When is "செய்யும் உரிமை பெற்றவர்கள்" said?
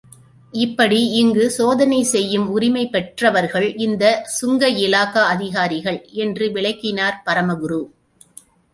2.03-3.75